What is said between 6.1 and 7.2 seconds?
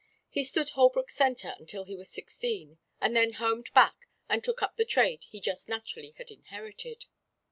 had inherited.